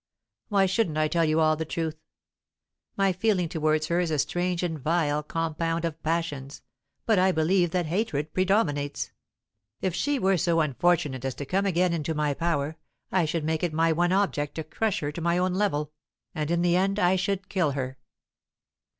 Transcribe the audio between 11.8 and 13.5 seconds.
into my power, I should